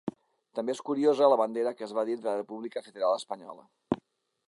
També 0.59 0.73
és 0.77 0.81
curiosa 0.87 1.27
la 1.33 1.37
bandera 1.43 1.75
que 1.81 1.87
es 1.89 1.95
va 1.99 2.07
dir 2.09 2.17
de 2.25 2.29
la 2.31 2.35
república 2.41 2.87
federal 2.89 3.19
espanyola. 3.23 4.03